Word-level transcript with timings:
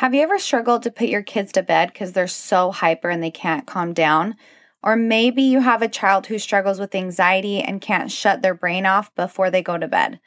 Have 0.00 0.12
you 0.12 0.20
ever 0.20 0.38
struggled 0.38 0.82
to 0.82 0.90
put 0.90 1.08
your 1.08 1.22
kids 1.22 1.52
to 1.52 1.62
bed 1.62 1.90
because 1.90 2.12
they're 2.12 2.26
so 2.26 2.70
hyper 2.70 3.08
and 3.08 3.22
they 3.22 3.30
can't 3.30 3.66
calm 3.66 3.94
down? 3.94 4.36
Or 4.82 4.94
maybe 4.94 5.40
you 5.40 5.60
have 5.60 5.80
a 5.80 5.88
child 5.88 6.26
who 6.26 6.38
struggles 6.38 6.78
with 6.78 6.94
anxiety 6.94 7.62
and 7.62 7.80
can't 7.80 8.12
shut 8.12 8.42
their 8.42 8.52
brain 8.52 8.84
off 8.84 9.14
before 9.14 9.50
they 9.50 9.62
go 9.62 9.78
to 9.78 9.88
bed. 9.88 10.20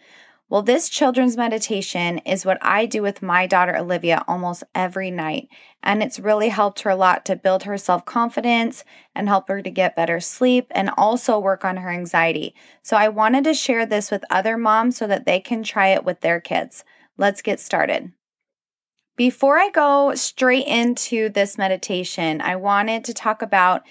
Well, 0.50 0.64
this 0.64 0.90
children's 0.90 1.38
meditation 1.38 2.18
is 2.26 2.48
what 2.48 2.58
I 2.64 2.88
do 2.88 3.04
with 3.04 3.22
my 3.22 3.46
daughter 3.46 3.78
Olivia 3.78 4.24
almost 4.28 4.64
every 4.74 5.12
night. 5.12 5.50
And 5.84 6.02
it's 6.02 6.20
really 6.20 6.50
helped 6.50 6.80
her 6.82 6.90
a 6.90 6.96
lot 6.96 7.24
to 7.26 7.36
build 7.36 7.62
her 7.62 7.78
self 7.78 8.06
confidence 8.06 8.84
and 9.14 9.28
help 9.28 9.50
her 9.50 9.62
to 9.62 9.70
get 9.70 9.96
better 9.96 10.20
sleep 10.20 10.66
and 10.72 10.90
also 10.98 11.38
work 11.38 11.64
on 11.64 11.78
her 11.78 11.92
anxiety. 11.92 12.56
So 12.82 12.98
I 12.98 13.10
wanted 13.10 13.44
to 13.44 13.54
share 13.54 13.86
this 13.86 14.10
with 14.10 14.26
other 14.32 14.58
moms 14.58 14.98
so 14.98 15.06
that 15.06 15.28
they 15.28 15.40
can 15.40 15.62
try 15.62 15.90
it 15.90 16.04
with 16.04 16.22
their 16.22 16.42
kids. 16.42 16.84
Let's 17.18 17.44
get 17.44 17.60
started. 17.60 18.14
Before 19.20 19.58
I 19.58 19.70
go 19.70 20.16
straight 20.16 20.66
into 20.66 21.28
this 21.28 21.58
meditation, 21.58 22.40
I 22.40 22.56
wanted 22.56 23.04
to 23.04 23.14
talk 23.14 23.42
about 23.42 23.84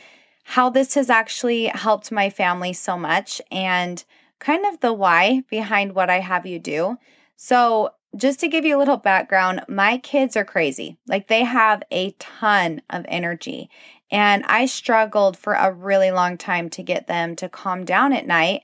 how 0.43 0.71
this 0.71 0.95
has 0.95 1.11
actually 1.11 1.67
helped 1.67 2.11
my 2.11 2.31
family 2.31 2.73
so 2.73 2.97
much 2.97 3.43
and 3.53 4.03
kind 4.39 4.65
of 4.65 4.81
the 4.81 4.95
why 4.95 5.43
behind 5.51 5.95
what 5.95 6.09
I 6.09 6.21
have 6.21 6.47
you 6.47 6.59
do. 6.59 6.97
So, 7.37 7.91
just 8.17 8.41
to 8.41 8.49
give 8.49 8.65
you 8.65 8.75
a 8.75 8.81
little 8.81 8.97
background, 8.97 9.65
my 9.69 9.99
kids 9.99 10.35
are 10.35 10.47
crazy. 10.47 10.97
Like 11.07 11.29
they 11.29 11.45
have 11.45 11.83
a 11.91 12.13
ton 12.13 12.81
of 12.89 13.05
energy. 13.07 13.69
And 14.11 14.47
I 14.47 14.65
struggled 14.65 15.37
for 15.37 15.53
a 15.53 15.71
really 15.71 16.11
long 16.11 16.39
time 16.39 16.71
to 16.71 16.83
get 16.83 17.07
them 17.07 17.37
to 17.37 17.51
calm 17.51 17.85
down 17.85 18.15
at 18.15 18.27
night. 18.27 18.63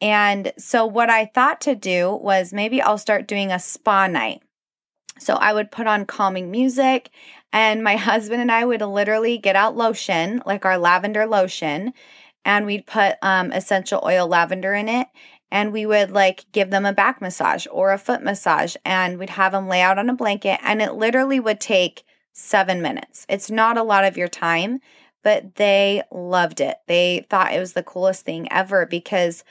And 0.00 0.52
so, 0.58 0.86
what 0.86 1.10
I 1.10 1.24
thought 1.24 1.60
to 1.62 1.74
do 1.74 2.14
was 2.14 2.52
maybe 2.52 2.80
I'll 2.80 2.98
start 2.98 3.26
doing 3.26 3.50
a 3.50 3.58
spa 3.58 4.06
night. 4.06 4.43
So, 5.18 5.34
I 5.34 5.52
would 5.52 5.70
put 5.70 5.86
on 5.86 6.06
calming 6.06 6.50
music, 6.50 7.10
and 7.52 7.82
my 7.82 7.96
husband 8.10 8.40
and 8.40 8.52
I 8.52 8.64
would 8.64 8.82
literally 8.82 9.38
get 9.38 9.56
out 9.56 9.76
lotion, 9.76 10.42
like 10.46 10.64
our 10.64 10.78
lavender 10.78 11.26
lotion, 11.26 11.92
and 12.44 12.66
we'd 12.66 12.86
put 12.86 13.16
um, 13.22 13.52
essential 13.52 14.02
oil 14.04 14.26
lavender 14.26 14.74
in 14.74 14.88
it 14.88 15.08
and 15.50 15.72
we 15.72 15.86
would 15.86 16.10
like 16.10 16.44
give 16.52 16.70
them 16.70 16.84
a 16.84 16.92
back 16.92 17.20
massage 17.20 17.66
or 17.70 17.92
a 17.92 17.98
foot 17.98 18.22
massage 18.22 18.76
and 18.84 19.18
we'd 19.18 19.30
have 19.30 19.52
them 19.52 19.68
lay 19.68 19.80
out 19.80 19.98
on 19.98 20.10
a 20.10 20.14
blanket 20.14 20.58
and 20.62 20.82
it 20.82 20.94
literally 20.94 21.40
would 21.40 21.60
take 21.60 22.04
seven 22.32 22.82
minutes. 22.82 23.24
It's 23.28 23.50
not 23.50 23.78
a 23.78 23.82
lot 23.82 24.04
of 24.04 24.16
your 24.16 24.28
time 24.28 24.80
but 25.22 25.54
they 25.54 26.02
loved 26.12 26.60
it. 26.60 26.76
They 26.86 27.26
thought 27.30 27.54
it 27.54 27.58
was 27.58 27.72
the 27.72 27.82
coolest 27.82 28.26
thing 28.26 28.46
ever 28.52 28.84
because 28.84 29.42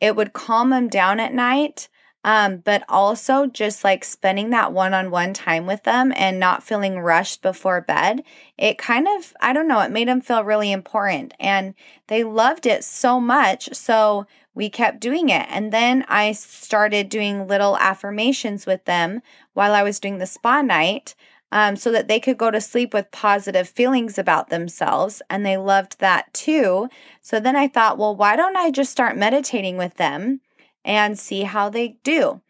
it 0.00 0.16
would 0.16 0.32
calm 0.32 0.70
them 0.70 0.88
down 0.88 1.20
at 1.20 1.32
night 1.32 1.88
um, 2.24 2.58
but 2.58 2.84
also 2.88 3.46
just 3.46 3.82
like 3.82 4.04
spending 4.04 4.50
that 4.50 4.72
one 4.72 4.94
on 4.94 5.10
one 5.10 5.34
time 5.34 5.66
with 5.66 5.82
them 5.82 6.12
and 6.16 6.38
not 6.38 6.62
feeling 6.62 7.00
rushed 7.00 7.42
before 7.42 7.80
bed, 7.80 8.22
it 8.56 8.78
kind 8.78 9.08
of, 9.08 9.34
I 9.40 9.52
don't 9.52 9.66
know, 9.66 9.80
it 9.80 9.90
made 9.90 10.08
them 10.08 10.20
feel 10.20 10.44
really 10.44 10.70
important. 10.70 11.34
And 11.40 11.74
they 12.06 12.22
loved 12.22 12.64
it 12.66 12.84
so 12.84 13.18
much. 13.18 13.74
So 13.74 14.26
we 14.54 14.70
kept 14.70 15.00
doing 15.00 15.30
it. 15.30 15.46
And 15.50 15.72
then 15.72 16.04
I 16.08 16.32
started 16.32 17.08
doing 17.08 17.48
little 17.48 17.76
affirmations 17.78 18.66
with 18.66 18.84
them 18.84 19.22
while 19.54 19.72
I 19.72 19.82
was 19.82 19.98
doing 19.98 20.18
the 20.18 20.26
spa 20.26 20.62
night. 20.62 21.14
Um, 21.54 21.76
so 21.76 21.92
that 21.92 22.08
they 22.08 22.18
could 22.18 22.38
go 22.38 22.50
to 22.50 22.62
sleep 22.62 22.94
with 22.94 23.10
positive 23.10 23.68
feelings 23.68 24.16
about 24.16 24.48
themselves. 24.48 25.20
And 25.28 25.44
they 25.44 25.58
loved 25.58 26.00
that 26.00 26.32
too. 26.32 26.88
So 27.20 27.38
then 27.40 27.56
I 27.56 27.68
thought, 27.68 27.98
well, 27.98 28.16
why 28.16 28.36
don't 28.36 28.56
I 28.56 28.70
just 28.70 28.90
start 28.90 29.18
meditating 29.18 29.76
with 29.76 29.96
them? 29.96 30.40
And 30.84 31.18
see 31.18 31.42
how 31.42 31.68
they 31.68 31.98
do. 32.02 32.40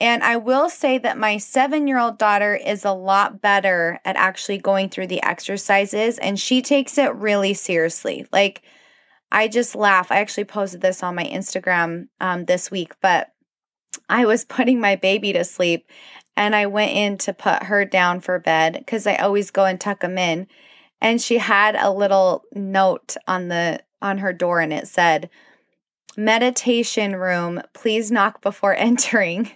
And 0.00 0.22
I 0.22 0.36
will 0.36 0.68
say 0.68 0.98
that 0.98 1.16
my 1.16 1.38
seven 1.38 1.86
year 1.86 1.98
old 1.98 2.18
daughter 2.18 2.54
is 2.54 2.84
a 2.84 2.92
lot 2.92 3.40
better 3.40 3.98
at 4.04 4.16
actually 4.16 4.58
going 4.58 4.90
through 4.90 5.06
the 5.06 5.22
exercises 5.22 6.18
and 6.18 6.38
she 6.38 6.60
takes 6.60 6.98
it 6.98 7.14
really 7.14 7.54
seriously. 7.54 8.26
Like, 8.30 8.62
I 9.32 9.48
just 9.48 9.74
laugh. 9.74 10.12
I 10.12 10.18
actually 10.18 10.44
posted 10.44 10.82
this 10.82 11.02
on 11.02 11.14
my 11.14 11.24
Instagram 11.24 12.08
um, 12.20 12.44
this 12.44 12.70
week, 12.70 12.94
but 13.00 13.32
I 14.08 14.26
was 14.26 14.44
putting 14.48 14.80
my 14.80 14.96
baby 14.96 15.32
to 15.32 15.44
sleep 15.44 15.88
and 16.36 16.54
I 16.54 16.66
went 16.66 16.92
in 16.92 17.18
to 17.18 17.32
put 17.32 17.64
her 17.64 17.84
down 17.84 18.20
for 18.20 18.38
bed 18.38 18.74
because 18.74 19.06
I 19.06 19.16
always 19.16 19.50
go 19.50 19.64
and 19.64 19.80
tuck 19.80 20.00
them 20.00 20.18
in. 20.18 20.46
And 21.00 21.20
she 21.20 21.38
had 21.38 21.74
a 21.76 21.90
little 21.90 22.44
note 22.54 23.16
on 23.26 23.48
the 23.48 23.80
on 24.02 24.18
her 24.18 24.32
door 24.32 24.60
and 24.60 24.72
it 24.72 24.86
said, 24.86 25.30
meditation 26.16 27.16
room. 27.16 27.60
Please 27.72 28.10
knock 28.10 28.40
before 28.40 28.74
entering. 28.78 29.50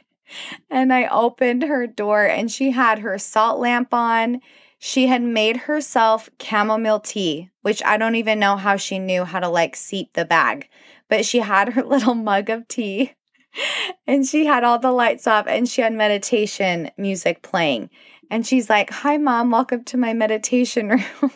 And 0.70 0.92
I 0.92 1.06
opened 1.06 1.64
her 1.64 1.86
door 1.86 2.24
and 2.24 2.50
she 2.50 2.70
had 2.70 3.00
her 3.00 3.18
salt 3.18 3.58
lamp 3.58 3.92
on. 3.92 4.40
She 4.78 5.08
had 5.08 5.22
made 5.22 5.56
herself 5.56 6.30
chamomile 6.40 7.00
tea, 7.00 7.50
which 7.62 7.82
I 7.84 7.96
don't 7.96 8.14
even 8.14 8.38
know 8.38 8.56
how 8.56 8.76
she 8.76 8.98
knew 8.98 9.24
how 9.24 9.40
to 9.40 9.48
like 9.48 9.76
seat 9.76 10.14
the 10.14 10.24
bag, 10.24 10.68
but 11.08 11.24
she 11.24 11.40
had 11.40 11.70
her 11.70 11.82
little 11.84 12.14
mug 12.14 12.48
of 12.48 12.68
tea 12.68 13.14
and 14.06 14.26
she 14.26 14.46
had 14.46 14.64
all 14.64 14.78
the 14.78 14.92
lights 14.92 15.26
off 15.26 15.46
and 15.46 15.68
she 15.68 15.82
had 15.82 15.92
meditation 15.92 16.90
music 16.96 17.42
playing. 17.42 17.90
And 18.30 18.46
she's 18.46 18.70
like, 18.70 18.90
Hi, 18.90 19.16
mom, 19.16 19.50
welcome 19.50 19.84
to 19.84 19.96
my 19.96 20.12
meditation 20.12 20.88
room. 20.88 21.32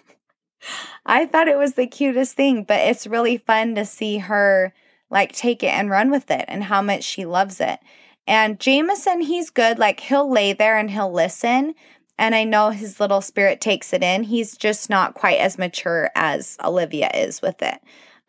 I 1.04 1.26
thought 1.26 1.48
it 1.48 1.58
was 1.58 1.74
the 1.74 1.86
cutest 1.86 2.34
thing, 2.34 2.64
but 2.64 2.80
it's 2.80 3.06
really 3.06 3.36
fun 3.36 3.74
to 3.74 3.84
see 3.84 4.18
her 4.18 4.72
like 5.10 5.32
take 5.32 5.62
it 5.62 5.72
and 5.72 5.90
run 5.90 6.10
with 6.10 6.30
it 6.30 6.44
and 6.48 6.64
how 6.64 6.82
much 6.82 7.04
she 7.04 7.24
loves 7.24 7.60
it. 7.60 7.78
And 8.26 8.58
Jameson, 8.58 9.20
he's 9.20 9.50
good. 9.50 9.78
Like 9.78 10.00
he'll 10.00 10.30
lay 10.30 10.52
there 10.52 10.78
and 10.78 10.90
he'll 10.90 11.12
listen. 11.12 11.74
And 12.18 12.34
I 12.34 12.44
know 12.44 12.70
his 12.70 13.00
little 13.00 13.20
spirit 13.20 13.60
takes 13.60 13.92
it 13.92 14.02
in. 14.02 14.24
He's 14.24 14.56
just 14.56 14.88
not 14.88 15.14
quite 15.14 15.38
as 15.38 15.58
mature 15.58 16.10
as 16.14 16.56
Olivia 16.64 17.10
is 17.12 17.42
with 17.42 17.60
it. 17.60 17.80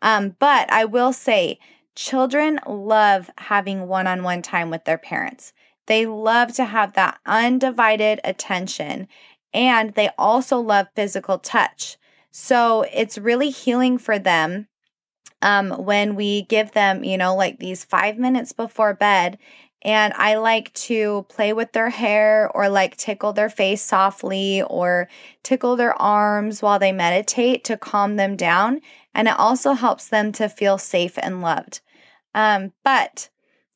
Um, 0.02 0.36
but 0.38 0.70
I 0.70 0.84
will 0.84 1.12
say, 1.12 1.58
children 1.94 2.60
love 2.66 3.30
having 3.38 3.88
one 3.88 4.06
on 4.06 4.22
one 4.22 4.42
time 4.42 4.70
with 4.70 4.84
their 4.84 4.98
parents. 4.98 5.52
They 5.86 6.04
love 6.04 6.52
to 6.54 6.64
have 6.64 6.92
that 6.94 7.18
undivided 7.24 8.20
attention. 8.24 9.08
And 9.54 9.94
they 9.94 10.10
also 10.18 10.58
love 10.58 10.88
physical 10.94 11.38
touch. 11.38 11.96
So 12.30 12.84
it's 12.92 13.16
really 13.16 13.50
healing 13.50 13.96
for 13.96 14.18
them 14.18 14.68
um, 15.42 15.70
when 15.70 16.14
we 16.14 16.42
give 16.42 16.72
them, 16.72 17.04
you 17.04 17.18
know, 17.18 17.34
like 17.34 17.58
these 17.58 17.84
five 17.84 18.18
minutes 18.18 18.52
before 18.52 18.94
bed. 18.94 19.38
And 19.82 20.12
I 20.14 20.36
like 20.36 20.72
to 20.74 21.26
play 21.28 21.52
with 21.52 21.72
their 21.72 21.90
hair 21.90 22.50
or 22.54 22.68
like 22.68 22.96
tickle 22.96 23.32
their 23.32 23.50
face 23.50 23.82
softly 23.82 24.62
or 24.62 25.08
tickle 25.42 25.76
their 25.76 25.94
arms 26.00 26.60
while 26.60 26.78
they 26.78 26.92
meditate 26.92 27.62
to 27.64 27.76
calm 27.76 28.16
them 28.16 28.36
down. 28.36 28.80
And 29.14 29.28
it 29.28 29.38
also 29.38 29.72
helps 29.72 30.08
them 30.08 30.32
to 30.32 30.48
feel 30.48 30.78
safe 30.78 31.16
and 31.18 31.40
loved. 31.40 31.80
Um, 32.34 32.72
but 32.84 33.28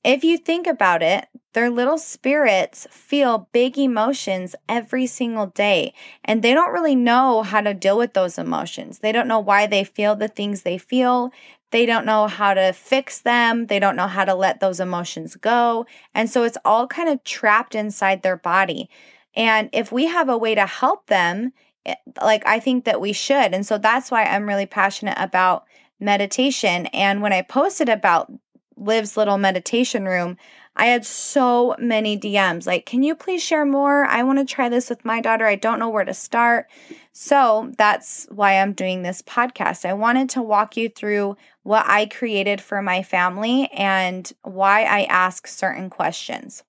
if 0.03 0.25
you 0.25 0.39
think 0.39 0.67
about 0.67 1.03
it, 1.03 1.27
their 1.53 1.69
little 1.69 1.99
spirits 1.99 2.87
feel 2.91 3.49
big 3.53 3.77
emotions 3.77 4.55
every 4.69 5.07
single 5.07 5.47
day, 5.47 5.93
and 6.25 6.43
they 6.43 6.55
don't 6.55 6.73
really 6.73 6.95
know 6.95 7.43
how 7.43 7.61
to 7.61 7.75
deal 7.75 7.99
with 7.99 8.15
those 8.15 8.39
emotions. 8.39 9.01
They 9.01 9.13
don't 9.13 9.29
know 9.29 9.41
why 9.41 9.67
they 9.67 9.85
feel 9.85 10.15
the 10.15 10.29
things 10.29 10.63
they 10.63 10.79
feel. 10.79 11.33
They 11.71 11.87
don't 11.87 12.07
know 12.07 12.27
how 12.27 12.55
to 12.55 12.73
fix 12.73 13.21
them. 13.21 13.67
They 13.67 13.79
don't 13.79 13.97
know 13.97 14.07
how 14.07 14.25
to 14.25 14.35
let 14.35 14.61
those 14.61 14.81
emotions 14.81 15.37
go. 15.37 15.87
And 16.15 16.29
so 16.29 16.45
it's 16.45 16.59
all 16.65 16.87
kind 16.87 17.09
of 17.09 17.23
trapped 17.25 17.75
inside 17.75 18.23
their 18.23 18.37
body. 18.37 18.89
And 19.35 19.69
if 19.73 19.93
we 19.93 20.07
have 20.07 20.29
a 20.29 20.39
way 20.39 20.55
to 20.55 20.67
help 20.67 21.07
them, 21.07 21.53
eh, 21.87 21.95
like 22.23 22.45
I 22.47 22.59
think 22.59 22.85
that 22.85 23.01
we 23.01 23.13
should. 23.13 23.55
And 23.55 23.65
so 23.65 23.79
that's 23.79 24.11
why 24.11 24.25
I'm 24.25 24.49
really 24.49 24.67
passionate 24.67 25.17
about 25.19 25.65
meditation. 26.01 26.87
And 26.87 27.23
when 27.23 27.33
I 27.33 27.43
posted 27.43 27.89
about 27.89 28.33
Liv's 28.81 29.17
little 29.17 29.39
meditation 29.39 30.07
room, 30.07 30.37
I 30.75 30.87
had 30.87 31.05
so 31.05 31.77
many 31.79 32.19
DMs 32.19 32.67
like, 32.67 32.87
can 32.87 33.03
you 33.03 33.15
please 33.15 33.43
share 33.43 33.67
more? 33.67 34.07
I 34.07 34.23
want 34.23 34.39
to 34.39 34.45
try 34.45 34.69
this 34.69 34.89
with 34.89 35.05
my 35.05 35.21
daughter. 35.21 35.47
I 35.47 35.57
don't 35.57 35.79
know 35.79 35.91
where 35.91 36.05
to 36.05 36.15
start. 36.15 36.69
So 37.13 37.73
that's 37.77 38.27
why 38.31 38.55
I'm 38.59 38.73
doing 38.73 39.03
this 39.03 39.21
podcast. 39.21 39.85
I 39.85 39.93
wanted 39.93 40.31
to 40.31 40.43
walk 40.43 40.77
you 40.77 40.89
through 40.89 41.37
what 41.63 41.85
I 41.87 42.07
created 42.07 42.61
for 42.61 42.81
my 42.81 43.03
family 43.03 43.69
and 43.73 44.33
why 44.43 44.85
I 44.85 45.03
ask 45.03 45.47
certain 45.47 45.91
questions. 45.91 46.63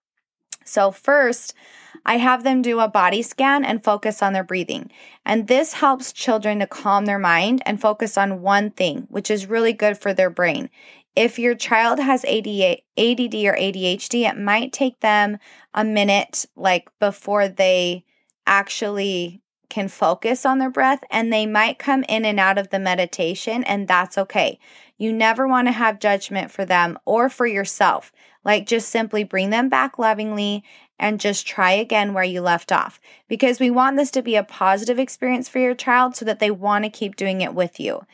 So, 0.64 0.92
first, 0.92 1.54
I 2.06 2.18
have 2.18 2.44
them 2.44 2.62
do 2.62 2.80
a 2.80 2.88
body 2.88 3.22
scan 3.22 3.64
and 3.64 3.84
focus 3.84 4.22
on 4.22 4.34
their 4.34 4.44
breathing. 4.44 4.92
And 5.26 5.48
this 5.48 5.74
helps 5.74 6.14
children 6.14 6.60
to 6.60 6.68
calm 6.68 7.06
their 7.06 7.20
mind 7.20 7.62
and 7.66 7.82
focus 7.82 8.18
on 8.18 8.42
one 8.42 8.72
thing, 8.72 9.08
which 9.10 9.30
is 9.30 9.48
really 9.48 9.74
good 9.74 9.98
for 9.98 10.14
their 10.14 10.30
brain. 10.30 10.70
If 11.16 11.38
your 11.38 11.56
child 11.56 12.00
has 12.00 12.24
ADD 12.24 12.48
or 12.48 13.58
ADHD, 13.58 14.30
it 14.30 14.38
might 14.38 14.72
take 14.72 15.00
them 15.02 15.38
a 15.74 15.84
minute, 15.84 16.46
like 16.56 16.90
before 17.00 17.48
they 17.48 18.06
actually 18.48 19.42
can 19.70 19.88
focus 19.88 20.46
on 20.46 20.60
their 20.60 20.70
breath, 20.70 21.04
and 21.10 21.32
they 21.32 21.46
might 21.46 21.80
come 21.80 22.04
in 22.10 22.26
and 22.26 22.40
out 22.40 22.58
of 22.58 22.70
the 22.70 22.80
meditation, 22.80 23.64
and 23.64 23.88
that's 23.88 24.18
okay. 24.18 24.60
You 24.98 25.12
never 25.12 25.48
want 25.48 25.68
to 25.68 25.72
have 25.72 26.00
judgment 26.00 26.52
for 26.52 26.66
them 26.66 27.00
or 27.06 27.30
for 27.30 27.48
yourself. 27.48 28.12
Like 28.44 28.68
just 28.68 28.90
simply 28.90 29.24
bring 29.24 29.50
them 29.50 29.70
back 29.70 29.98
lovingly 29.98 30.64
and 31.00 31.20
just 31.20 31.48
try 31.48 31.72
again 31.72 32.14
where 32.14 32.24
you 32.24 32.42
left 32.42 32.72
off 32.72 33.00
because 33.28 33.60
we 33.60 33.72
want 33.72 33.98
this 33.98 34.12
to 34.12 34.22
be 34.22 34.36
a 34.36 34.44
positive 34.44 35.00
experience 35.00 35.50
for 35.50 35.60
your 35.60 35.74
child 35.74 36.16
so 36.16 36.26
that 36.26 36.40
they 36.40 36.52
want 36.52 36.86
to 36.86 36.90
keep 36.90 37.16
doing 37.16 37.42
it 37.42 37.56
with 37.56 37.80
you. 37.80 38.06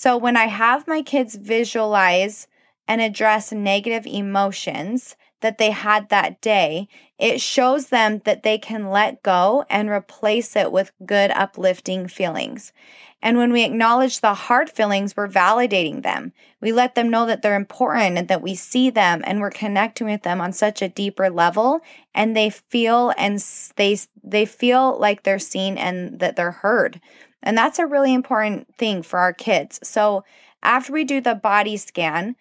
So 0.00 0.16
when 0.16 0.36
I 0.36 0.46
have 0.46 0.86
my 0.86 1.02
kids 1.02 1.34
visualize 1.34 2.46
and 2.86 3.00
address 3.00 3.50
negative 3.50 4.06
emotions 4.06 5.16
that 5.40 5.58
they 5.58 5.72
had 5.72 6.08
that 6.08 6.40
day, 6.40 6.86
it 7.18 7.40
shows 7.40 7.88
them 7.88 8.20
that 8.24 8.44
they 8.44 8.58
can 8.58 8.90
let 8.90 9.24
go 9.24 9.64
and 9.68 9.90
replace 9.90 10.54
it 10.54 10.70
with 10.70 10.92
good, 11.04 11.32
uplifting 11.32 12.06
feelings. 12.06 12.72
And 13.20 13.38
when 13.38 13.52
we 13.52 13.64
acknowledge 13.64 14.20
the 14.20 14.34
hard 14.34 14.70
feelings, 14.70 15.16
we're 15.16 15.26
validating 15.26 16.04
them. 16.04 16.32
We 16.60 16.70
let 16.70 16.94
them 16.94 17.10
know 17.10 17.26
that 17.26 17.42
they're 17.42 17.56
important 17.56 18.18
and 18.18 18.28
that 18.28 18.42
we 18.42 18.54
see 18.54 18.90
them 18.90 19.22
and 19.26 19.40
we're 19.40 19.50
connecting 19.50 20.06
with 20.06 20.22
them 20.22 20.40
on 20.40 20.52
such 20.52 20.80
a 20.80 20.88
deeper 20.88 21.28
level 21.28 21.80
and 22.14 22.36
they 22.36 22.50
feel 22.50 23.12
and 23.18 23.44
they 23.74 23.98
they 24.22 24.44
feel 24.44 24.96
like 24.96 25.24
they're 25.24 25.40
seen 25.40 25.76
and 25.76 26.20
that 26.20 26.36
they're 26.36 26.52
heard. 26.52 27.00
And 27.42 27.56
that's 27.56 27.78
a 27.78 27.86
really 27.86 28.12
important 28.12 28.74
thing 28.76 29.02
for 29.02 29.18
our 29.18 29.32
kids. 29.32 29.78
So 29.82 30.24
after 30.62 30.92
we 30.92 31.04
do 31.04 31.20
the 31.20 31.34
body 31.34 31.76
scan, 31.76 32.36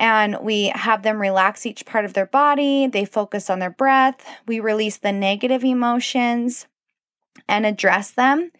and 0.00 0.38
we 0.40 0.72
have 0.74 1.02
them 1.02 1.20
relax 1.20 1.66
each 1.66 1.84
part 1.84 2.06
of 2.06 2.14
their 2.14 2.24
body. 2.24 2.86
They 2.86 3.04
focus 3.04 3.50
on 3.50 3.58
their 3.58 3.70
breath. 3.70 4.24
We 4.46 4.58
release 4.58 4.96
the 4.96 5.12
negative 5.12 5.62
emotions 5.62 6.66
and 7.46 7.66
address 7.66 8.10
them. 8.10 8.50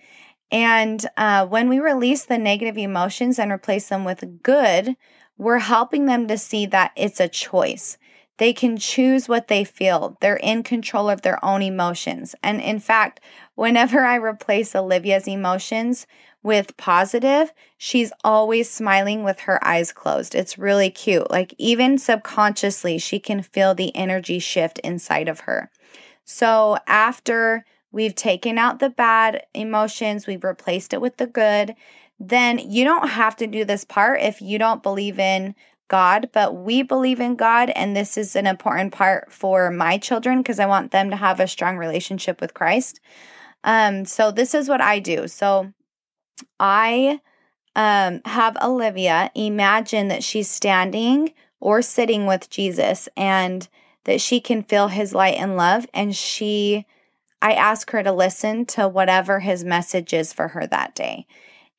And 0.52 1.04
uh, 1.16 1.46
when 1.46 1.70
we 1.70 1.78
release 1.78 2.26
the 2.26 2.36
negative 2.36 2.76
emotions 2.76 3.38
and 3.38 3.50
replace 3.50 3.88
them 3.88 4.04
with 4.04 4.42
good, 4.42 4.96
we're 5.38 5.60
helping 5.60 6.04
them 6.04 6.28
to 6.28 6.36
see 6.36 6.66
that 6.66 6.92
it's 6.94 7.20
a 7.20 7.28
choice. 7.28 7.96
They 8.40 8.54
can 8.54 8.78
choose 8.78 9.28
what 9.28 9.48
they 9.48 9.64
feel. 9.64 10.16
They're 10.22 10.36
in 10.36 10.62
control 10.62 11.10
of 11.10 11.20
their 11.20 11.44
own 11.44 11.60
emotions. 11.60 12.34
And 12.42 12.58
in 12.58 12.80
fact, 12.80 13.20
whenever 13.54 14.00
I 14.00 14.14
replace 14.14 14.74
Olivia's 14.74 15.28
emotions 15.28 16.06
with 16.42 16.74
positive, 16.78 17.52
she's 17.76 18.14
always 18.24 18.70
smiling 18.70 19.24
with 19.24 19.40
her 19.40 19.62
eyes 19.62 19.92
closed. 19.92 20.34
It's 20.34 20.56
really 20.56 20.88
cute. 20.88 21.30
Like, 21.30 21.54
even 21.58 21.98
subconsciously, 21.98 22.96
she 22.96 23.18
can 23.18 23.42
feel 23.42 23.74
the 23.74 23.94
energy 23.94 24.38
shift 24.38 24.78
inside 24.78 25.28
of 25.28 25.40
her. 25.40 25.70
So, 26.24 26.78
after 26.86 27.66
we've 27.92 28.14
taken 28.14 28.56
out 28.56 28.78
the 28.78 28.88
bad 28.88 29.42
emotions, 29.52 30.26
we've 30.26 30.44
replaced 30.44 30.94
it 30.94 31.02
with 31.02 31.18
the 31.18 31.26
good, 31.26 31.74
then 32.18 32.58
you 32.58 32.84
don't 32.84 33.08
have 33.08 33.36
to 33.36 33.46
do 33.46 33.66
this 33.66 33.84
part 33.84 34.22
if 34.22 34.40
you 34.40 34.58
don't 34.58 34.82
believe 34.82 35.18
in 35.18 35.54
God, 35.90 36.30
but 36.32 36.54
we 36.54 36.82
believe 36.82 37.20
in 37.20 37.34
God, 37.34 37.68
and 37.70 37.94
this 37.94 38.16
is 38.16 38.34
an 38.36 38.46
important 38.46 38.92
part 38.92 39.30
for 39.30 39.70
my 39.70 39.98
children 39.98 40.38
because 40.38 40.60
I 40.60 40.66
want 40.66 40.92
them 40.92 41.10
to 41.10 41.16
have 41.16 41.40
a 41.40 41.48
strong 41.48 41.76
relationship 41.76 42.40
with 42.40 42.54
Christ. 42.54 43.00
Um, 43.64 44.06
so 44.06 44.30
this 44.30 44.54
is 44.54 44.68
what 44.68 44.80
I 44.80 45.00
do. 45.00 45.28
So 45.28 45.74
I 46.58 47.20
um, 47.74 48.20
have 48.24 48.56
Olivia 48.62 49.30
imagine 49.34 50.08
that 50.08 50.22
she's 50.22 50.48
standing 50.48 51.34
or 51.58 51.82
sitting 51.82 52.24
with 52.24 52.48
Jesus 52.48 53.08
and 53.16 53.68
that 54.04 54.20
she 54.20 54.40
can 54.40 54.62
feel 54.62 54.88
his 54.88 55.12
light 55.12 55.36
and 55.36 55.56
love, 55.56 55.86
and 55.92 56.16
she 56.16 56.86
I 57.42 57.52
ask 57.54 57.90
her 57.90 58.02
to 58.02 58.12
listen 58.12 58.66
to 58.66 58.86
whatever 58.86 59.40
his 59.40 59.64
message 59.64 60.12
is 60.12 60.32
for 60.32 60.48
her 60.48 60.66
that 60.66 60.94
day. 60.94 61.26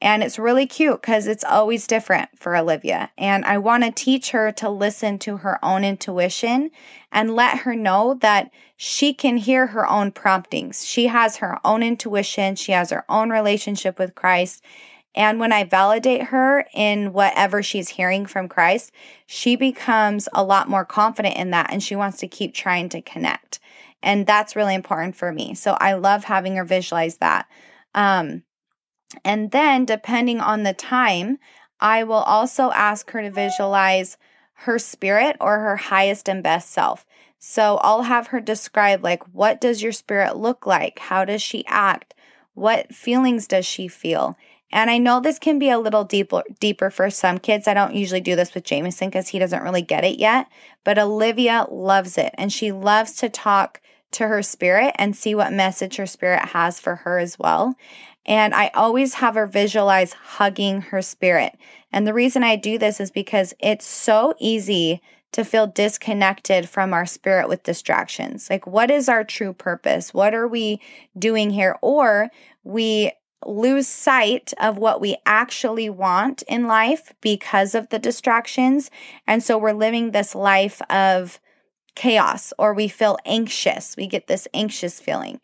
And 0.02 0.24
it's 0.24 0.40
really 0.40 0.66
cute 0.66 1.00
because 1.02 1.28
it's 1.28 1.44
always 1.44 1.86
different 1.86 2.30
for 2.36 2.56
Olivia. 2.56 3.12
And 3.20 3.46
I 3.46 3.60
want 3.60 3.84
to 3.84 3.92
teach 3.92 4.32
her 4.32 4.52
to 4.54 4.70
listen 4.70 5.20
to 5.20 5.38
her 5.38 5.64
own 5.64 5.84
intuition 5.84 6.72
and 7.12 7.36
let 7.36 7.60
her 7.60 7.76
know 7.76 8.16
that 8.16 8.50
she 8.76 9.14
can 9.14 9.38
hear 9.38 9.68
her 9.68 9.88
own 9.88 10.12
promptings. 10.12 10.84
She 10.84 11.06
has 11.06 11.38
her 11.38 11.60
own 11.64 11.84
intuition, 11.84 12.56
she 12.56 12.72
has 12.72 12.90
her 12.90 13.06
own 13.08 13.30
relationship 13.30 14.00
with 14.00 14.16
Christ. 14.16 14.64
And 15.14 15.40
when 15.40 15.52
I 15.52 15.66
validate 15.66 16.24
her 16.24 16.66
in 16.74 17.14
whatever 17.14 17.62
she's 17.62 17.90
hearing 17.90 18.26
from 18.26 18.48
Christ, 18.48 18.92
she 19.28 19.56
becomes 19.56 20.28
a 20.34 20.44
lot 20.44 20.70
more 20.70 20.86
confident 20.86 21.36
in 21.36 21.52
that 21.52 21.72
and 21.72 21.84
she 21.84 21.96
wants 21.96 22.18
to 22.20 22.28
keep 22.28 22.54
trying 22.56 22.90
to 22.90 23.02
connect. 23.02 23.60
And 24.02 24.26
that's 24.26 24.56
really 24.56 24.74
important 24.74 25.16
for 25.16 25.32
me. 25.32 25.54
So 25.54 25.74
I 25.80 25.94
love 25.94 26.24
having 26.24 26.56
her 26.56 26.64
visualize 26.64 27.18
that. 27.18 27.48
Um, 27.94 28.44
and 29.24 29.52
then, 29.52 29.86
depending 29.86 30.40
on 30.40 30.64
the 30.64 30.74
time, 30.74 31.40
I 31.80 32.04
will 32.04 32.16
also 32.16 32.72
ask 32.72 33.12
her 33.12 33.22
to 33.22 33.32
visualize 33.32 34.18
her 34.54 34.78
spirit 34.78 35.36
or 35.40 35.60
her 35.60 35.76
highest 35.76 36.30
and 36.30 36.44
best 36.44 36.70
self. 36.70 37.06
So 37.40 37.78
I'll 37.78 38.04
have 38.04 38.28
her 38.28 38.40
describe, 38.40 39.04
like, 39.04 39.24
what 39.34 39.60
does 39.60 39.82
your 39.82 39.92
spirit 39.92 40.38
look 40.38 40.68
like? 40.68 41.00
How 41.00 41.26
does 41.26 41.42
she 41.42 41.66
act? 41.66 42.14
What 42.54 42.94
feelings 42.94 43.48
does 43.48 43.66
she 43.66 43.88
feel? 43.88 44.38
And 44.72 44.90
I 44.90 45.00
know 45.00 45.20
this 45.20 45.40
can 45.40 45.60
be 45.60 45.70
a 45.70 45.80
little 45.80 46.04
deeper 46.04 46.44
deeper 46.60 46.90
for 46.90 47.10
some 47.10 47.40
kids. 47.40 47.68
I 47.68 47.74
don't 47.74 47.96
usually 47.96 48.22
do 48.22 48.36
this 48.36 48.54
with 48.54 48.64
Jameson 48.64 49.10
because 49.10 49.28
he 49.28 49.40
doesn't 49.40 49.64
really 49.64 49.82
get 49.82 50.06
it 50.06 50.18
yet. 50.18 50.48
But 50.84 51.00
Olivia 51.00 51.68
loves 51.70 52.18
it 52.18 52.34
and 52.38 52.54
she 52.54 52.72
loves 52.72 53.14
to 53.18 53.30
talk 53.30 53.82
to 54.12 54.28
her 54.28 54.42
spirit 54.42 54.94
and 54.98 55.16
see 55.16 55.36
what 55.36 55.54
message 55.54 55.96
her 55.98 56.06
spirit 56.06 56.50
has 56.50 56.80
for 56.80 56.98
her 56.98 57.18
as 57.18 57.40
well. 57.40 57.76
And 58.26 58.54
I 58.54 58.70
always 58.74 59.16
have 59.16 59.36
her 59.36 59.48
visualize 59.48 60.14
hugging 60.14 60.82
her 60.82 61.02
spirit. 61.02 61.58
And 61.92 62.06
the 62.06 62.14
reason 62.14 62.44
I 62.44 62.56
do 62.56 62.78
this 62.78 63.00
is 63.00 63.12
because 63.12 63.54
it's 63.60 63.86
so 63.86 64.36
easy 64.40 65.02
to 65.32 65.46
feel 65.46 65.68
disconnected 65.68 66.68
from 66.68 66.94
our 66.94 67.06
spirit 67.06 67.48
with 67.48 67.64
distractions. 67.64 68.50
Like, 68.50 68.68
what 68.68 68.92
is 68.92 69.08
our 69.08 69.24
true 69.24 69.54
purpose? 69.54 70.14
What 70.14 70.34
are 70.34 70.48
we 70.48 70.82
doing 71.18 71.52
here? 71.52 71.78
Or 71.82 72.30
we 72.64 73.12
lose 73.46 73.88
sight 73.88 74.54
of 74.60 74.78
what 74.78 75.02
we 75.02 75.18
actually 75.26 75.90
want 75.90 76.44
in 76.44 76.68
life 76.68 77.14
because 77.22 77.74
of 77.74 77.90
the 77.90 78.00
distractions. 78.00 78.92
And 79.26 79.42
so 79.42 79.58
we're 79.58 79.72
living 79.72 80.12
this 80.12 80.36
life 80.36 80.82
of 80.90 81.40
chaos 81.96 82.54
or 82.58 82.74
we 82.74 82.88
feel 82.88 83.18
anxious. 83.26 83.96
We 83.98 84.08
get 84.08 84.28
this 84.28 84.48
anxious 84.54 85.00
feeling. 85.00 85.40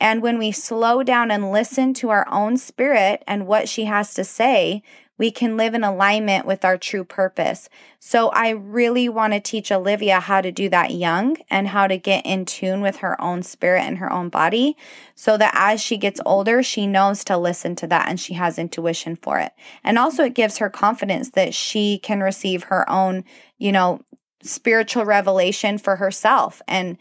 And 0.00 0.22
when 0.22 0.38
we 0.38 0.50
slow 0.50 1.02
down 1.02 1.30
and 1.30 1.52
listen 1.52 1.92
to 1.94 2.08
our 2.08 2.26
own 2.32 2.56
spirit 2.56 3.22
and 3.26 3.46
what 3.46 3.68
she 3.68 3.84
has 3.84 4.14
to 4.14 4.24
say, 4.24 4.82
we 5.20 5.30
can 5.30 5.58
live 5.58 5.74
in 5.74 5.84
alignment 5.84 6.46
with 6.46 6.64
our 6.64 6.78
true 6.78 7.04
purpose. 7.04 7.68
So 7.98 8.30
I 8.30 8.48
really 8.48 9.06
want 9.10 9.34
to 9.34 9.40
teach 9.40 9.70
Olivia 9.70 10.18
how 10.18 10.40
to 10.40 10.50
do 10.50 10.70
that 10.70 10.92
young 10.92 11.36
and 11.50 11.68
how 11.68 11.86
to 11.88 11.98
get 11.98 12.24
in 12.24 12.46
tune 12.46 12.80
with 12.80 12.96
her 12.96 13.20
own 13.20 13.42
spirit 13.42 13.82
and 13.82 13.98
her 13.98 14.10
own 14.10 14.30
body 14.30 14.78
so 15.14 15.36
that 15.36 15.52
as 15.54 15.82
she 15.82 15.98
gets 15.98 16.22
older, 16.24 16.62
she 16.62 16.86
knows 16.86 17.22
to 17.24 17.36
listen 17.36 17.76
to 17.76 17.86
that 17.88 18.08
and 18.08 18.18
she 18.18 18.32
has 18.32 18.58
intuition 18.58 19.14
for 19.14 19.38
it. 19.38 19.52
And 19.84 19.98
also 19.98 20.24
it 20.24 20.34
gives 20.34 20.56
her 20.56 20.70
confidence 20.70 21.28
that 21.32 21.52
she 21.52 21.98
can 21.98 22.20
receive 22.20 22.62
her 22.64 22.88
own, 22.88 23.24
you 23.58 23.72
know, 23.72 24.00
spiritual 24.42 25.04
revelation 25.04 25.78
for 25.78 25.96
herself 25.96 26.62
and 26.66 26.96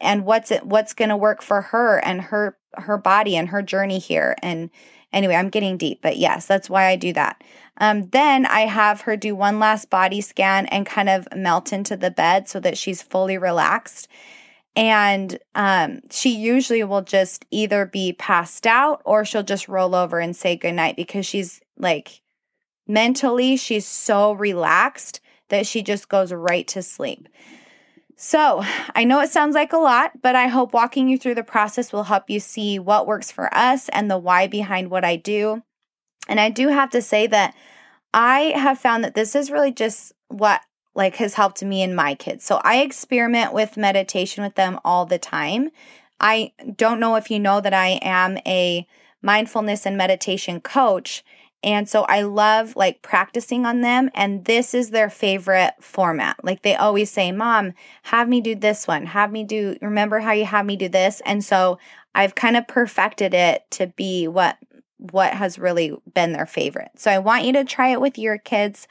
and 0.00 0.24
what's 0.24 0.50
it 0.50 0.64
what's 0.66 0.92
going 0.92 1.08
to 1.08 1.16
work 1.16 1.42
for 1.42 1.60
her 1.60 1.98
and 2.04 2.20
her 2.20 2.56
her 2.74 2.98
body 2.98 3.36
and 3.36 3.48
her 3.48 3.62
journey 3.62 3.98
here. 3.98 4.34
And 4.42 4.70
anyway 5.12 5.36
i'm 5.36 5.48
getting 5.48 5.76
deep 5.76 6.00
but 6.02 6.16
yes 6.16 6.46
that's 6.46 6.68
why 6.68 6.86
i 6.86 6.96
do 6.96 7.12
that. 7.12 7.42
Um, 7.78 8.08
then 8.10 8.46
i 8.46 8.60
have 8.60 9.02
her 9.02 9.16
do 9.16 9.34
one 9.34 9.58
last 9.58 9.90
body 9.90 10.20
scan 10.20 10.66
and 10.66 10.86
kind 10.86 11.08
of 11.08 11.28
melt 11.36 11.72
into 11.72 11.96
the 11.96 12.10
bed 12.10 12.48
so 12.48 12.60
that 12.60 12.78
she's 12.78 13.02
fully 13.02 13.38
relaxed. 13.38 14.08
And 14.76 15.38
um, 15.54 16.00
she 16.10 16.34
usually 16.34 16.82
will 16.82 17.02
just 17.02 17.44
either 17.52 17.86
be 17.86 18.12
passed 18.12 18.66
out 18.66 19.02
or 19.04 19.24
she'll 19.24 19.44
just 19.44 19.68
roll 19.68 19.94
over 19.94 20.18
and 20.18 20.34
say 20.34 20.56
goodnight 20.56 20.96
because 20.96 21.26
she's 21.26 21.60
like 21.78 22.20
mentally 22.86 23.56
she's 23.56 23.86
so 23.86 24.32
relaxed 24.32 25.20
that 25.48 25.66
she 25.66 25.82
just 25.82 26.08
goes 26.08 26.32
right 26.32 26.66
to 26.68 26.82
sleep 26.82 27.28
so, 28.16 28.62
I 28.94 29.04
know 29.04 29.20
it 29.20 29.30
sounds 29.30 29.54
like 29.54 29.72
a 29.72 29.78
lot, 29.78 30.22
but 30.22 30.36
I 30.36 30.46
hope 30.46 30.72
walking 30.72 31.08
you 31.08 31.18
through 31.18 31.34
the 31.34 31.42
process 31.42 31.92
will 31.92 32.04
help 32.04 32.30
you 32.30 32.38
see 32.38 32.78
what 32.78 33.06
works 33.06 33.32
for 33.32 33.52
us 33.54 33.88
and 33.88 34.10
the 34.10 34.18
why 34.18 34.46
behind 34.46 34.90
what 34.90 35.04
I 35.04 35.16
do. 35.16 35.62
And 36.28 36.38
I 36.38 36.48
do 36.50 36.68
have 36.68 36.90
to 36.90 37.02
say 37.02 37.26
that 37.26 37.54
I 38.12 38.52
have 38.56 38.78
found 38.78 39.02
that 39.04 39.14
this 39.14 39.34
is 39.34 39.50
really 39.50 39.72
just 39.72 40.12
what 40.28 40.60
like 40.94 41.16
has 41.16 41.34
helped 41.34 41.62
me 41.64 41.82
and 41.82 41.96
my 41.96 42.14
kids. 42.14 42.44
So 42.44 42.60
I 42.62 42.82
experiment 42.82 43.52
with 43.52 43.76
meditation 43.76 44.44
with 44.44 44.54
them 44.54 44.78
all 44.84 45.06
the 45.06 45.18
time. 45.18 45.70
I 46.20 46.52
don't 46.76 47.00
know 47.00 47.16
if 47.16 47.32
you 47.32 47.40
know 47.40 47.60
that 47.60 47.74
I 47.74 47.98
am 48.00 48.38
a 48.46 48.86
mindfulness 49.22 49.86
and 49.86 49.96
meditation 49.96 50.60
coach 50.60 51.24
and 51.64 51.88
so 51.88 52.02
I 52.02 52.22
love 52.22 52.76
like 52.76 53.00
practicing 53.00 53.64
on 53.64 53.80
them. 53.80 54.10
And 54.14 54.44
this 54.44 54.74
is 54.74 54.90
their 54.90 55.08
favorite 55.08 55.72
format. 55.80 56.36
Like 56.44 56.60
they 56.60 56.76
always 56.76 57.10
say, 57.10 57.32
Mom, 57.32 57.72
have 58.02 58.28
me 58.28 58.42
do 58.42 58.54
this 58.54 58.86
one. 58.86 59.06
Have 59.06 59.32
me 59.32 59.44
do, 59.44 59.76
remember 59.80 60.20
how 60.20 60.32
you 60.32 60.44
have 60.44 60.66
me 60.66 60.76
do 60.76 60.90
this? 60.90 61.22
And 61.24 61.42
so 61.42 61.78
I've 62.14 62.34
kind 62.34 62.58
of 62.58 62.68
perfected 62.68 63.32
it 63.32 63.64
to 63.72 63.86
be 63.88 64.28
what 64.28 64.58
what 64.98 65.34
has 65.34 65.58
really 65.58 65.94
been 66.14 66.32
their 66.32 66.46
favorite. 66.46 66.90
So 66.96 67.10
I 67.10 67.18
want 67.18 67.44
you 67.44 67.52
to 67.54 67.64
try 67.64 67.88
it 67.88 68.00
with 68.00 68.16
your 68.18 68.38
kids. 68.38 68.86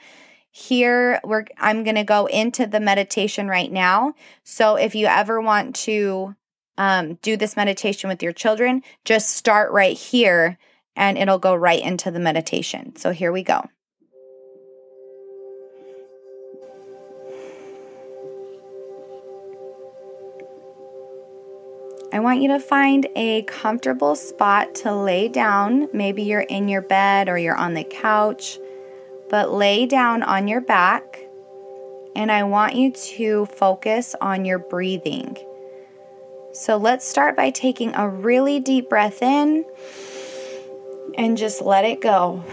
here 0.50 1.20
we're 1.24 1.46
I'm 1.58 1.84
going 1.84 1.96
to 1.96 2.04
go 2.04 2.26
into 2.26 2.66
the 2.66 2.80
meditation 2.80 3.48
right 3.48 3.70
now. 3.70 4.14
So 4.42 4.76
if 4.76 4.94
you 4.94 5.06
ever 5.06 5.40
want 5.40 5.76
to 5.76 6.34
um, 6.76 7.14
do 7.22 7.36
this 7.36 7.56
meditation 7.56 8.08
with 8.08 8.22
your 8.22 8.32
children, 8.32 8.82
just 9.04 9.30
start 9.30 9.72
right 9.72 9.96
here 9.96 10.58
and 10.96 11.18
it'll 11.18 11.38
go 11.38 11.54
right 11.54 11.82
into 11.82 12.10
the 12.10 12.20
meditation. 12.20 12.96
So 12.96 13.10
here 13.10 13.32
we 13.32 13.42
go. 13.42 13.68
I 22.12 22.20
want 22.20 22.42
you 22.42 22.48
to 22.48 22.60
find 22.60 23.08
a 23.16 23.42
comfortable 23.42 24.14
spot 24.14 24.76
to 24.76 24.94
lay 24.94 25.26
down. 25.26 25.88
Maybe 25.92 26.22
you're 26.22 26.42
in 26.42 26.68
your 26.68 26.82
bed 26.82 27.28
or 27.28 27.36
you're 27.36 27.56
on 27.56 27.74
the 27.74 27.82
couch, 27.82 28.56
but 29.30 29.52
lay 29.52 29.84
down 29.86 30.22
on 30.22 30.46
your 30.46 30.60
back. 30.60 31.18
And 32.14 32.30
I 32.30 32.44
want 32.44 32.76
you 32.76 32.92
to 32.92 33.46
focus 33.46 34.14
on 34.20 34.44
your 34.44 34.60
breathing. 34.60 35.36
So 36.52 36.76
let's 36.76 37.04
start 37.04 37.34
by 37.36 37.50
taking 37.50 37.92
a 37.96 38.08
really 38.08 38.60
deep 38.60 38.88
breath 38.88 39.20
in 39.20 39.64
and 41.16 41.36
just 41.36 41.62
let 41.62 41.84
it 41.84 42.00
go. 42.00 42.44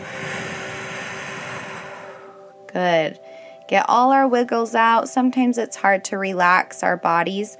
Good. 2.71 3.19
Get 3.67 3.85
all 3.87 4.11
our 4.11 4.27
wiggles 4.27 4.75
out. 4.75 5.09
Sometimes 5.09 5.57
it's 5.57 5.77
hard 5.77 6.03
to 6.05 6.17
relax 6.17 6.83
our 6.83 6.97
bodies 6.97 7.57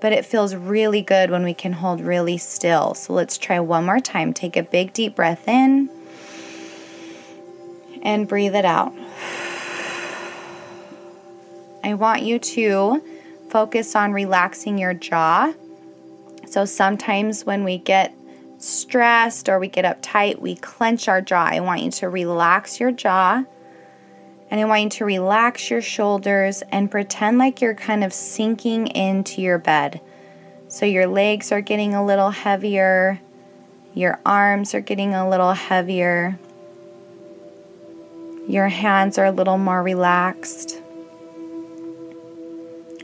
but 0.00 0.12
it 0.12 0.24
feels 0.24 0.54
really 0.54 1.02
good 1.02 1.30
when 1.30 1.42
we 1.42 1.54
can 1.54 1.72
hold 1.72 2.00
really 2.00 2.38
still. 2.38 2.94
So 2.94 3.12
let's 3.12 3.38
try 3.38 3.60
one 3.60 3.86
more 3.86 4.00
time. 4.00 4.32
Take 4.32 4.56
a 4.56 4.62
big 4.62 4.92
deep 4.92 5.16
breath 5.16 5.48
in 5.48 5.88
and 8.02 8.28
breathe 8.28 8.54
it 8.54 8.64
out. 8.64 8.92
I 11.82 11.94
want 11.94 12.22
you 12.22 12.38
to 12.38 13.02
focus 13.48 13.94
on 13.94 14.12
relaxing 14.12 14.76
your 14.76 14.92
jaw. 14.92 15.52
So 16.46 16.64
sometimes 16.64 17.44
when 17.44 17.64
we 17.64 17.78
get 17.78 18.14
stressed 18.58 19.48
or 19.48 19.58
we 19.58 19.68
get 19.68 19.84
uptight, 19.84 20.40
we 20.40 20.56
clench 20.56 21.08
our 21.08 21.20
jaw. 21.20 21.44
I 21.44 21.60
want 21.60 21.82
you 21.82 21.90
to 21.90 22.08
relax 22.08 22.80
your 22.80 22.92
jaw 22.92 23.44
and 24.50 24.60
I 24.60 24.64
want 24.64 24.84
you 24.84 24.90
to 24.90 25.04
relax 25.04 25.70
your 25.70 25.82
shoulders 25.82 26.62
and 26.70 26.90
pretend 26.90 27.38
like 27.38 27.60
you're 27.60 27.74
kind 27.74 28.04
of 28.04 28.12
sinking 28.12 28.86
into 28.88 29.42
your 29.42 29.58
bed. 29.58 30.00
So 30.68 30.86
your 30.86 31.06
legs 31.06 31.52
are 31.52 31.60
getting 31.60 31.94
a 31.94 32.04
little 32.04 32.30
heavier, 32.30 33.20
your 33.94 34.20
arms 34.24 34.74
are 34.74 34.80
getting 34.80 35.14
a 35.14 35.28
little 35.28 35.52
heavier, 35.52 36.38
your 38.48 38.68
hands 38.68 39.18
are 39.18 39.24
a 39.24 39.32
little 39.32 39.58
more 39.58 39.82
relaxed. 39.82 40.80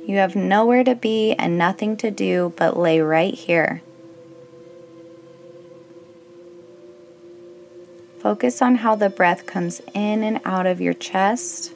You 0.07 0.17
have 0.17 0.35
nowhere 0.35 0.85
to 0.85 0.95
be 0.95 1.33
and 1.35 1.57
nothing 1.57 1.97
to 1.99 2.11
do 2.11 2.53
but 2.57 2.77
lay 2.77 3.01
right 3.01 3.35
here. 3.35 3.83
Focus 8.23 8.63
on 8.63 8.77
how 8.77 8.95
the 8.95 9.11
breath 9.11 9.47
comes 9.47 9.83
in 9.95 10.23
and 10.23 10.41
out 10.45 10.65
of 10.65 10.81
your 10.81 10.95
chest. 10.95 11.73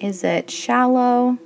Is 0.00 0.22
it 0.22 0.48
shallow? 0.48 1.38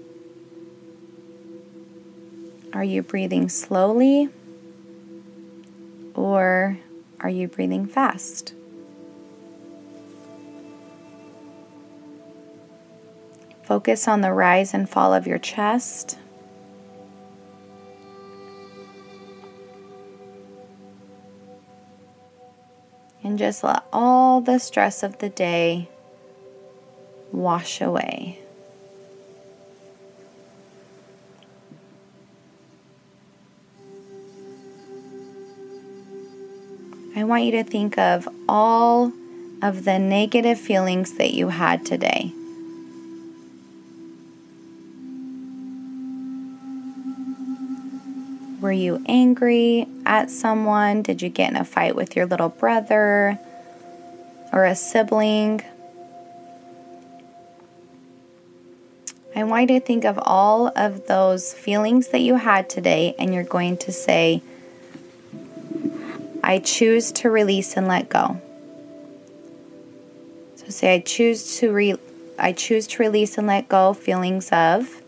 Are 2.74 2.84
you 2.84 3.02
breathing 3.02 3.48
slowly? 3.48 4.28
Or 6.14 6.76
are 7.20 7.30
you 7.30 7.48
breathing 7.48 7.86
fast? 7.86 8.52
Focus 13.62 14.06
on 14.06 14.20
the 14.20 14.34
rise 14.34 14.74
and 14.74 14.86
fall 14.86 15.14
of 15.14 15.26
your 15.26 15.38
chest. 15.38 16.18
Just 23.40 23.64
let 23.64 23.82
all 23.90 24.42
the 24.42 24.58
stress 24.58 25.02
of 25.02 25.16
the 25.16 25.30
day 25.30 25.88
wash 27.32 27.80
away. 27.80 28.38
I 37.16 37.24
want 37.24 37.44
you 37.44 37.52
to 37.52 37.64
think 37.64 37.96
of 37.96 38.28
all 38.46 39.10
of 39.62 39.86
the 39.86 39.98
negative 39.98 40.60
feelings 40.60 41.14
that 41.14 41.32
you 41.32 41.48
had 41.48 41.86
today. 41.86 42.34
Were 48.60 48.72
you 48.72 49.02
angry 49.06 49.86
at 50.04 50.30
someone? 50.30 51.00
Did 51.00 51.22
you 51.22 51.30
get 51.30 51.50
in 51.50 51.56
a 51.56 51.64
fight 51.64 51.96
with 51.96 52.14
your 52.14 52.26
little 52.26 52.50
brother 52.50 53.38
or 54.52 54.66
a 54.66 54.76
sibling? 54.76 55.62
I 59.34 59.44
want 59.44 59.70
you 59.70 59.80
to 59.80 59.86
think 59.86 60.04
of 60.04 60.18
all 60.22 60.70
of 60.76 61.06
those 61.06 61.54
feelings 61.54 62.08
that 62.08 62.18
you 62.18 62.34
had 62.34 62.68
today, 62.68 63.14
and 63.18 63.32
you're 63.32 63.44
going 63.44 63.78
to 63.78 63.92
say, 63.92 64.42
I 66.44 66.58
choose 66.58 67.12
to 67.12 67.30
release 67.30 67.78
and 67.78 67.88
let 67.88 68.10
go. 68.10 68.40
So 70.56 70.66
say 70.68 70.94
I 70.94 71.00
choose 71.00 71.58
to 71.58 71.72
re- 71.72 71.98
I 72.38 72.52
choose 72.52 72.86
to 72.88 73.02
release 73.02 73.38
and 73.38 73.46
let 73.46 73.68
go 73.68 73.94
feelings 73.94 74.50
of 74.50 74.99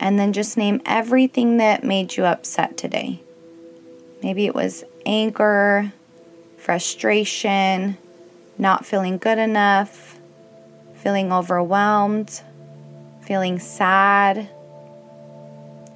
and 0.00 0.18
then 0.18 0.32
just 0.32 0.56
name 0.56 0.80
everything 0.84 1.56
that 1.58 1.84
made 1.84 2.16
you 2.16 2.24
upset 2.24 2.76
today. 2.76 3.20
Maybe 4.22 4.46
it 4.46 4.54
was 4.54 4.84
anger, 5.04 5.92
frustration, 6.56 7.96
not 8.58 8.86
feeling 8.86 9.18
good 9.18 9.38
enough, 9.38 10.18
feeling 10.94 11.32
overwhelmed, 11.32 12.42
feeling 13.22 13.58
sad, 13.58 14.48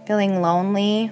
feeling 0.07 0.41
lonely. 0.41 1.09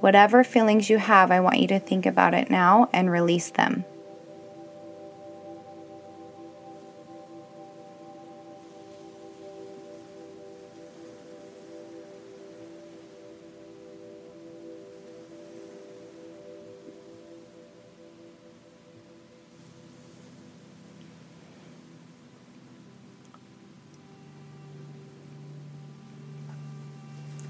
Whatever 0.00 0.44
feelings 0.44 0.90
you 0.90 0.98
have, 0.98 1.30
I 1.30 1.40
want 1.40 1.58
you 1.58 1.68
to 1.68 1.80
think 1.80 2.06
about 2.06 2.34
it 2.34 2.50
now 2.50 2.88
and 2.92 3.10
release 3.10 3.50
them. 3.50 3.84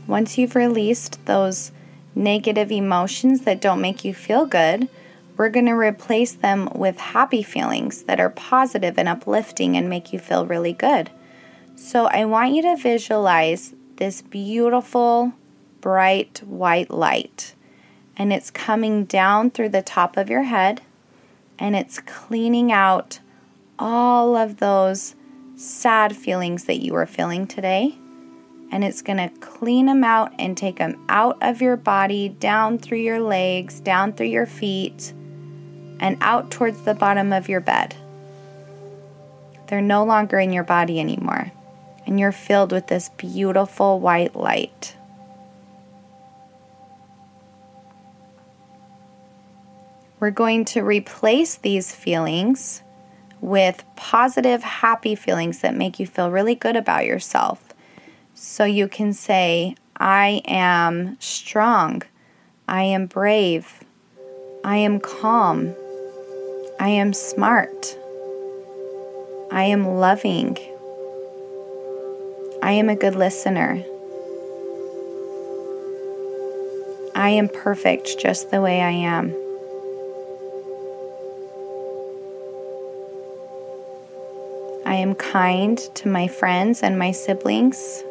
Once 0.06 0.38
you've 0.38 0.54
released 0.54 1.24
those 1.26 1.72
negative 2.14 2.70
emotions 2.70 3.42
that 3.42 3.60
don't 3.60 3.80
make 3.80 4.04
you 4.04 4.14
feel 4.14 4.46
good, 4.46 4.88
we're 5.36 5.50
going 5.50 5.66
to 5.66 5.72
replace 5.72 6.32
them 6.32 6.70
with 6.74 6.98
happy 6.98 7.42
feelings 7.42 8.04
that 8.04 8.20
are 8.20 8.30
positive 8.30 8.98
and 8.98 9.08
uplifting 9.08 9.76
and 9.76 9.88
make 9.88 10.12
you 10.12 10.18
feel 10.18 10.46
really 10.46 10.72
good. 10.72 11.10
So 11.74 12.06
I 12.06 12.24
want 12.24 12.54
you 12.54 12.62
to 12.62 12.76
visualize 12.76 13.74
this 13.96 14.22
beautiful, 14.22 15.32
bright 15.80 16.42
white 16.44 16.90
light. 16.90 17.54
And 18.16 18.32
it's 18.32 18.50
coming 18.50 19.04
down 19.04 19.50
through 19.50 19.68
the 19.70 19.82
top 19.82 20.16
of 20.16 20.30
your 20.30 20.44
head 20.44 20.80
and 21.58 21.76
it's 21.76 22.00
cleaning 22.00 22.72
out 22.72 23.20
all 23.78 24.36
of 24.36 24.56
those 24.56 25.14
sad 25.56 26.16
feelings 26.16 26.64
that 26.64 26.82
you 26.82 26.92
were 26.92 27.06
feeling 27.06 27.46
today 27.46 27.98
and 28.70 28.84
it's 28.84 29.02
going 29.02 29.18
to 29.18 29.28
clean 29.40 29.86
them 29.86 30.04
out 30.04 30.32
and 30.38 30.56
take 30.56 30.76
them 30.76 31.04
out 31.08 31.38
of 31.40 31.62
your 31.62 31.76
body, 31.76 32.28
down 32.28 32.78
through 32.78 32.98
your 32.98 33.20
legs, 33.20 33.80
down 33.80 34.12
through 34.12 34.26
your 34.26 34.46
feet, 34.46 35.12
and 36.00 36.18
out 36.20 36.50
towards 36.50 36.82
the 36.82 36.94
bottom 36.94 37.32
of 37.32 37.48
your 37.48 37.60
bed. 37.60 37.94
They're 39.68 39.80
no 39.80 40.04
longer 40.04 40.38
in 40.38 40.52
your 40.52 40.64
body 40.64 41.00
anymore, 41.00 41.52
and 42.06 42.20
you're 42.20 42.32
filled 42.32 42.72
with 42.72 42.86
this 42.86 43.08
beautiful 43.16 44.00
white 44.00 44.36
light. 44.36 44.94
We're 50.18 50.30
going 50.30 50.64
to 50.66 50.82
replace 50.82 51.56
these 51.56 51.94
feelings 51.94 52.82
with 53.40 53.84
positive, 53.96 54.62
happy 54.62 55.14
feelings 55.14 55.60
that 55.60 55.76
make 55.76 56.00
you 56.00 56.06
feel 56.06 56.30
really 56.30 56.54
good 56.54 56.74
about 56.74 57.04
yourself. 57.04 57.65
So 58.38 58.64
you 58.64 58.86
can 58.86 59.14
say, 59.14 59.76
I 59.96 60.42
am 60.44 61.16
strong. 61.20 62.02
I 62.68 62.82
am 62.82 63.06
brave. 63.06 63.82
I 64.62 64.76
am 64.76 65.00
calm. 65.00 65.74
I 66.78 66.90
am 66.90 67.14
smart. 67.14 67.96
I 69.50 69.62
am 69.62 69.86
loving. 69.86 70.58
I 72.62 72.72
am 72.72 72.90
a 72.90 72.94
good 72.94 73.14
listener. 73.14 73.82
I 77.14 77.30
am 77.30 77.48
perfect 77.48 78.18
just 78.18 78.50
the 78.50 78.60
way 78.60 78.82
I 78.82 78.90
am. 78.90 79.30
I 84.84 84.96
am 84.96 85.14
kind 85.14 85.78
to 85.94 86.08
my 86.08 86.28
friends 86.28 86.82
and 86.82 86.98
my 86.98 87.12
siblings. 87.12 88.04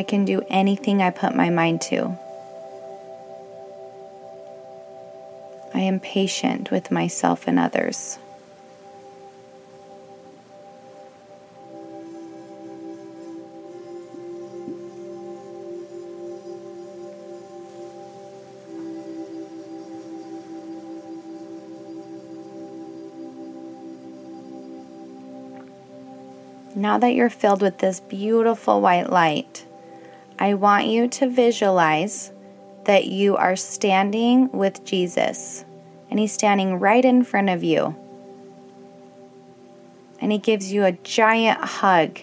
I 0.00 0.02
can 0.02 0.24
do 0.24 0.40
anything 0.48 1.02
I 1.02 1.10
put 1.10 1.34
my 1.34 1.50
mind 1.50 1.82
to. 1.82 2.16
I 5.74 5.80
am 5.80 6.00
patient 6.00 6.70
with 6.70 6.90
myself 6.90 7.46
and 7.46 7.58
others. 7.58 8.18
Now 26.74 26.96
that 26.96 27.12
you're 27.12 27.28
filled 27.28 27.60
with 27.60 27.76
this 27.76 28.00
beautiful 28.00 28.80
white 28.80 29.10
light, 29.10 29.66
I 30.40 30.54
want 30.54 30.86
you 30.86 31.06
to 31.06 31.28
visualize 31.28 32.32
that 32.84 33.04
you 33.04 33.36
are 33.36 33.56
standing 33.56 34.50
with 34.52 34.82
Jesus 34.86 35.66
and 36.08 36.18
he's 36.18 36.32
standing 36.32 36.80
right 36.80 37.04
in 37.04 37.22
front 37.24 37.50
of 37.50 37.62
you. 37.62 37.94
And 40.18 40.32
he 40.32 40.38
gives 40.38 40.72
you 40.72 40.84
a 40.84 40.92
giant 40.92 41.60
hug. 41.60 42.18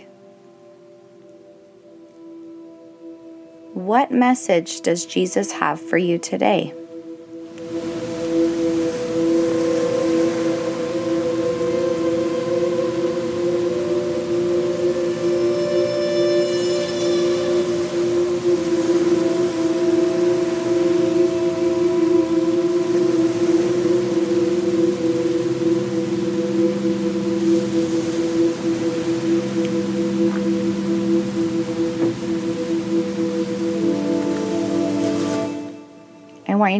What 3.74 4.12
message 4.12 4.82
does 4.82 5.06
Jesus 5.06 5.52
have 5.54 5.80
for 5.80 6.00
you 6.00 6.18
today? 6.18 6.74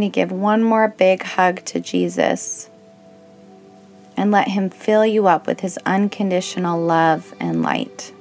To 0.02 0.10
give 0.10 0.32
one 0.32 0.64
more 0.64 0.88
big 0.88 1.24
hug 1.24 1.64
to 1.66 1.80
Jesus 1.80 2.70
and 4.16 4.32
let 4.32 4.48
Him 4.48 4.70
fill 4.70 5.06
you 5.06 5.28
up 5.28 5.48
with 5.48 5.60
His 5.60 5.78
unconditional 5.86 6.82
love 6.82 7.34
and 7.40 7.62
light. 7.62 8.12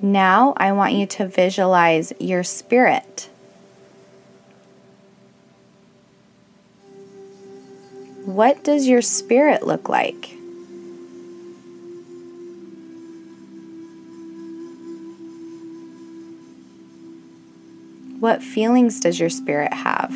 Now, 0.00 0.52
I 0.56 0.72
want 0.72 0.94
you 0.94 1.06
to 1.06 1.28
visualize 1.28 2.12
your 2.18 2.42
spirit. 2.42 3.28
What 8.24 8.64
does 8.64 8.88
your 8.88 9.02
spirit 9.02 9.64
look 9.64 9.88
like? 9.88 10.36
What 18.22 18.40
feelings 18.40 19.00
does 19.00 19.18
your 19.18 19.30
spirit 19.30 19.74
have? 19.74 20.12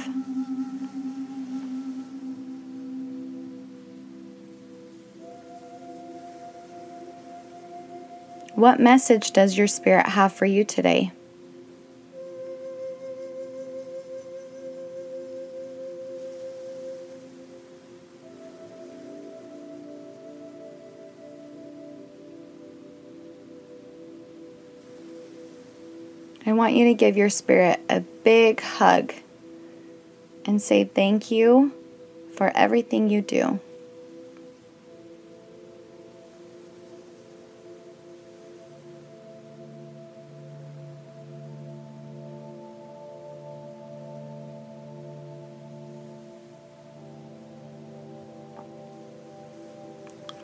What 8.55 8.79
message 8.79 9.33
does 9.33 9.59
your 9.59 9.67
spirit 9.67 10.07
have 10.07 10.33
for 10.33 10.47
you 10.47 10.63
today? 10.63 11.11
Want 26.67 26.77
you 26.77 26.87
to 26.87 26.95
give 26.95 27.17
your 27.17 27.31
spirit 27.31 27.79
a 27.89 28.01
big 28.01 28.61
hug 28.61 29.15
and 30.45 30.61
say 30.61 30.83
thank 30.83 31.31
you 31.31 31.71
for 32.35 32.51
everything 32.57 33.09
you 33.09 33.23
do. 33.23 33.61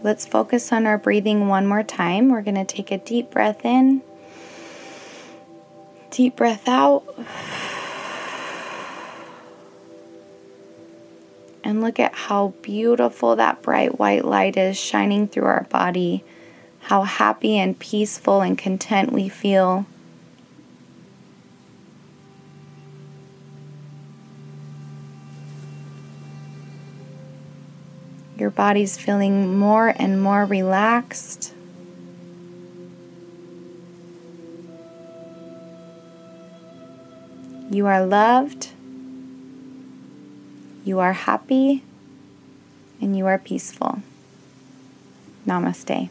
Let's 0.05 0.25
focus 0.25 0.71
on 0.71 0.87
our 0.87 0.99
breathing 0.99 1.49
one 1.49 1.67
more 1.67 1.83
time. 1.83 2.29
We're 2.29 2.43
going 2.43 2.55
to 2.55 2.65
take 2.65 2.93
a 2.93 2.99
deep 2.99 3.33
breath 3.33 3.65
in 3.65 4.03
Deep 6.13 6.37
breath 6.37 6.69
out. 6.69 7.05
And 11.65 11.81
look 11.81 11.99
at 11.99 12.15
how 12.15 12.53
beautiful 12.61 13.35
that 13.37 13.63
bright 13.63 13.99
white 13.99 14.27
light 14.27 14.59
is 14.59 14.79
shining 14.79 15.27
through 15.27 15.47
our 15.47 15.67
body. 15.71 16.23
How 16.81 17.05
happy 17.05 17.57
and 17.57 17.79
peaceful 17.79 18.43
and 18.43 18.59
content 18.59 19.11
we 19.11 19.31
feel. 19.31 19.87
Your 28.37 28.51
body's 28.51 28.99
feeling 28.99 29.57
more 29.59 29.95
and 29.97 30.23
more 30.23 30.45
relaxed. 30.45 31.55
You 37.73 37.87
are 37.87 38.05
loved, 38.05 38.69
you 40.85 40.99
are 40.99 41.15
happy, 41.15 41.83
and 43.01 43.17
you 43.17 43.25
are 43.25 43.39
peaceful. 43.39 44.03
Namaste. 45.47 46.11